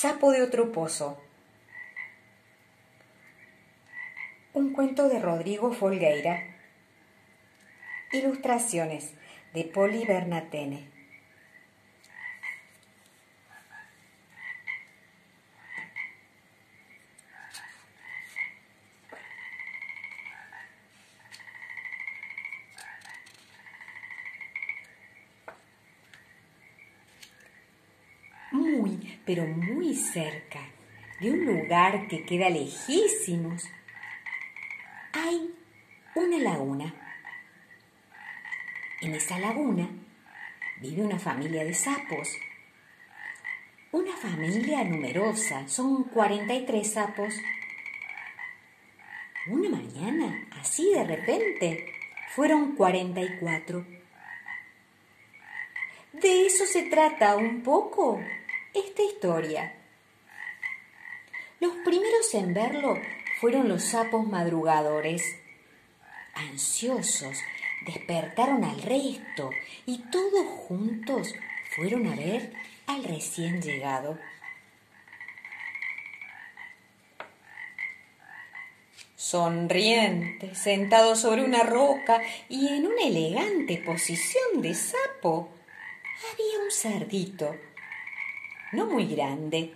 [0.00, 1.20] Sapo de otro pozo.
[4.52, 6.54] Un cuento de Rodrigo Folgueira.
[8.12, 9.14] Ilustraciones
[9.54, 10.86] de Poli Bernatene.
[28.52, 30.58] muy, pero muy cerca
[31.20, 33.62] de un lugar que queda lejísimos,
[35.12, 35.54] hay
[36.14, 36.94] una laguna.
[39.02, 39.86] En esa laguna
[40.80, 42.30] vive una familia de sapos.
[43.92, 47.34] Una familia numerosa, son 43 sapos.
[49.46, 51.92] Una mañana, así de repente,
[52.34, 53.84] fueron 44.
[56.14, 58.22] De eso se trata un poco
[58.74, 59.74] esta historia.
[61.60, 62.96] Los primeros en verlo
[63.40, 65.22] fueron los sapos madrugadores.
[66.34, 67.38] Ansiosos,
[67.84, 69.50] despertaron al resto
[69.86, 71.34] y todos juntos
[71.74, 72.52] fueron a ver
[72.86, 74.18] al recién llegado.
[79.16, 85.50] Sonriente, sentado sobre una roca y en una elegante posición de sapo,
[86.32, 87.54] había un cerdito
[88.72, 89.72] no muy grande,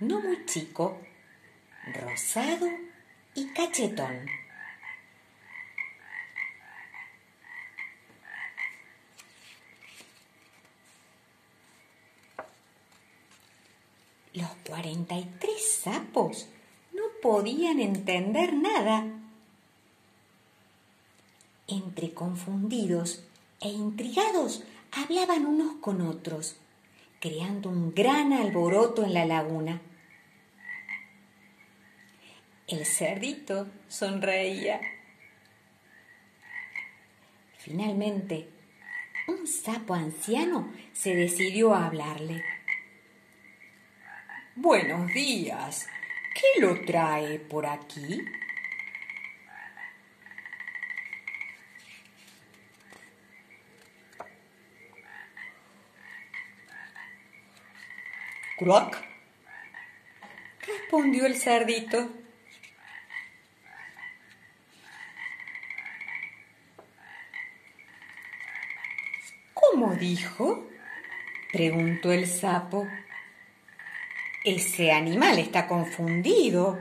[0.00, 0.98] no muy chico,
[1.94, 2.68] rosado
[3.34, 4.26] y cachetón.
[14.32, 16.48] Los cuarenta y tres sapos
[16.92, 19.04] no podían entender nada.
[21.68, 23.22] Entre confundidos
[23.60, 26.56] e intrigados hablaban unos con otros
[27.24, 29.80] creando un gran alboroto en la laguna.
[32.68, 34.78] El cerdito sonreía.
[37.56, 38.50] Finalmente,
[39.26, 42.44] un sapo anciano se decidió a hablarle.
[44.54, 45.88] Buenos días.
[46.34, 48.22] ¿Qué lo trae por aquí?
[58.56, 59.04] ¡Cruac!
[60.66, 62.08] respondió el cerdito.
[69.52, 70.68] ¿Cómo dijo?
[71.52, 72.86] preguntó el sapo.
[74.44, 76.78] Ese animal está confundido.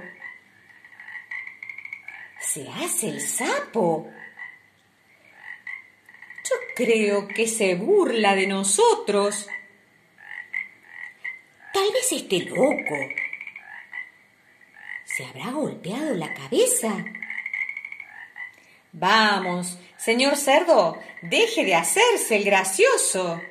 [2.39, 4.11] Se hace el sapo.
[6.43, 9.47] Yo creo que se burla de nosotros.
[11.83, 12.95] Tal vez esté loco.
[15.03, 17.03] ¿Se habrá golpeado la cabeza?
[18.93, 23.41] Vamos, señor cerdo, deje de hacerse el gracioso.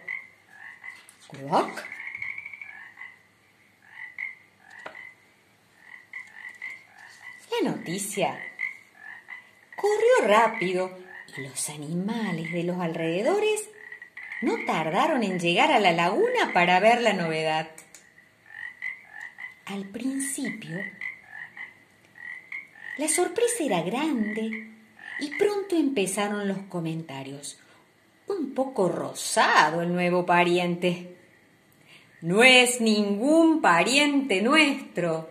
[1.29, 1.85] ¿Croc?
[7.51, 8.43] La noticia
[9.77, 10.99] corrió rápido
[11.37, 13.69] y los animales de los alrededores
[14.41, 17.69] no tardaron en llegar a la laguna para ver la novedad.
[19.73, 20.77] Al principio,
[22.99, 24.69] la sorpresa era grande
[25.19, 27.59] y pronto empezaron los comentarios.
[28.27, 31.17] Un poco rosado el nuevo pariente.
[32.21, 35.31] No es ningún pariente nuestro.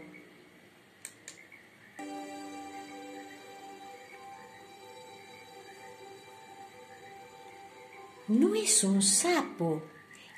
[8.27, 9.83] No es un sapo,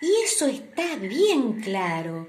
[0.02, 2.28] y eso está bien claro.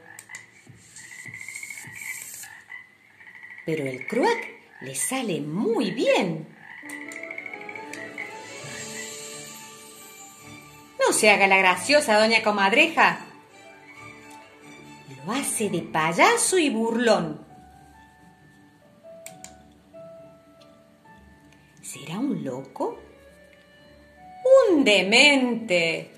[3.64, 4.48] Pero el croac
[4.80, 6.46] le sale muy bien.
[11.00, 13.20] No se haga la graciosa, doña comadreja.
[15.24, 17.44] Lo hace de payaso y burlón.
[21.82, 22.98] ¿Será un loco?
[24.68, 26.12] Un demente.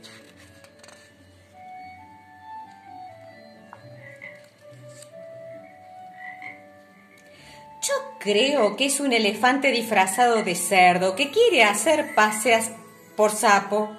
[8.26, 12.72] Creo que es un elefante disfrazado de cerdo que quiere hacer paseas
[13.16, 13.96] por sapo.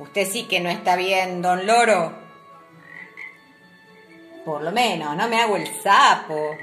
[0.00, 2.18] Usted sí que no está bien, don Loro.
[4.44, 6.56] Por lo menos, no me hago el sapo.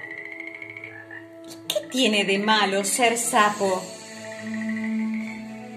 [1.70, 3.82] ¿Qué tiene de malo ser sapo?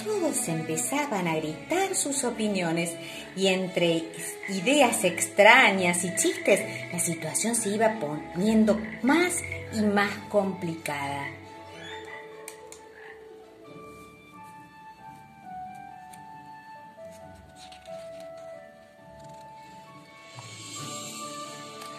[0.05, 2.91] Todos empezaban a gritar sus opiniones
[3.37, 4.03] y entre
[4.49, 9.43] ideas extrañas y chistes la situación se iba poniendo más
[9.75, 11.27] y más complicada.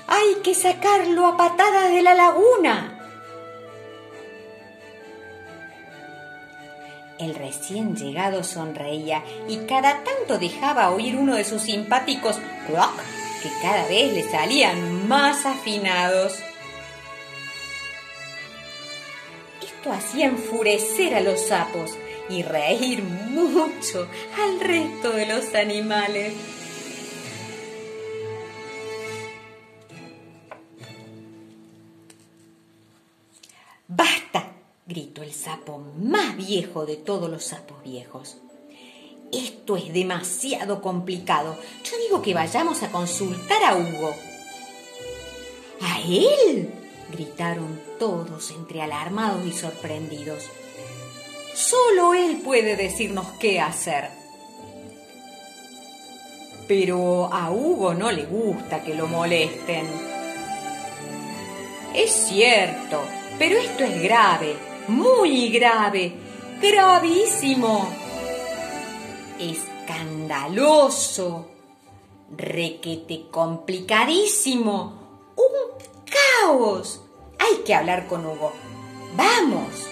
[0.07, 2.99] Hay que sacarlo a patadas de la laguna.
[7.17, 12.37] El recién llegado sonreía y cada tanto dejaba oír uno de sus simpáticos
[12.69, 13.01] rock
[13.41, 16.37] que cada vez le salían más afinados.
[19.83, 21.91] Esto hacía enfurecer a los sapos
[22.29, 24.07] y reír mucho
[24.41, 26.33] al resto de los animales.
[33.89, 34.53] ¡Basta!
[34.85, 38.37] gritó el sapo más viejo de todos los sapos viejos.
[39.33, 41.57] Esto es demasiado complicado.
[41.83, 44.15] Yo digo que vayamos a consultar a Hugo.
[45.81, 46.82] ¿A él?
[47.11, 50.43] Gritaron todos entre alarmados y sorprendidos.
[51.53, 54.09] Solo él puede decirnos qué hacer.
[56.67, 59.85] Pero a Hugo no le gusta que lo molesten.
[61.93, 63.03] Es cierto,
[63.37, 64.55] pero esto es grave,
[64.87, 66.13] muy grave,
[66.59, 67.87] gravísimo,
[69.39, 71.49] escandaloso,
[72.35, 75.02] requete complicadísimo,
[77.39, 78.51] Hay que hablar con Hugo.
[79.15, 79.89] Vamos.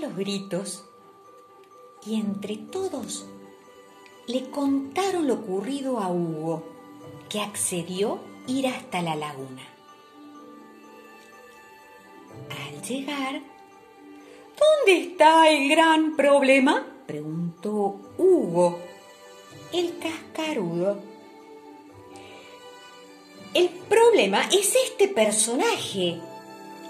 [0.00, 0.84] los gritos
[2.04, 3.26] y entre todos
[4.26, 6.64] le contaron lo ocurrido a Hugo,
[7.28, 9.62] que accedió ir hasta la laguna.
[12.50, 13.42] Al llegar,
[14.58, 16.86] ¿dónde está el gran problema?
[17.06, 18.78] preguntó Hugo,
[19.72, 20.98] el cascarudo.
[23.52, 26.18] El problema es este personaje,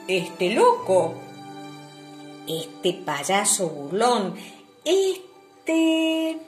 [0.09, 1.15] este loco,
[2.47, 4.35] este payaso burlón,
[4.85, 6.39] este...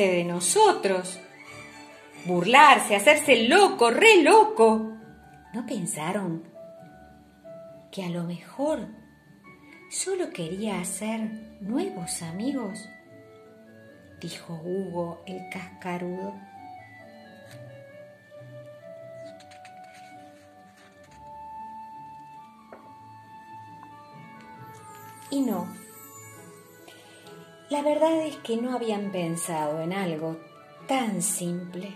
[0.00, 1.20] De nosotros,
[2.24, 4.96] burlarse, hacerse loco, re loco.
[5.52, 6.48] ¿No pensaron
[7.92, 8.88] que a lo mejor
[9.90, 11.20] solo quería hacer
[11.60, 12.88] nuevos amigos?
[14.22, 16.32] Dijo Hugo el cascarudo.
[25.30, 25.79] Y no.
[27.70, 30.36] La verdad es que no habían pensado en algo
[30.88, 31.94] tan simple.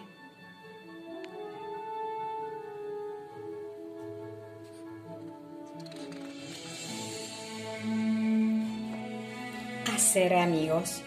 [9.93, 11.03] Hacer amigos.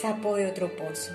[0.00, 1.12] Sapo de otro pozo.